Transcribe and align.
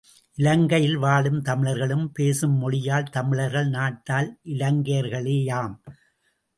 இலங்கையில் 0.37 0.95
வாழும் 0.95 1.41
தமிழர்களும் 1.41 2.11
பேசும் 2.11 2.57
மொழியால் 2.57 3.09
தமிழர்கள் 3.09 3.69
நாட்டால் 3.69 4.39
இலங்கையர்களேயாம். 4.45 5.75